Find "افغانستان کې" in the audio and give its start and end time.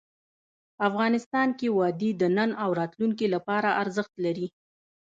0.87-1.67